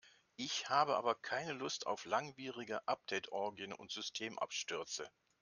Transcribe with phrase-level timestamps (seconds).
[0.35, 5.07] Ich habe aber keine Lust auf langwierige Update-Orgien und Systemabstürze.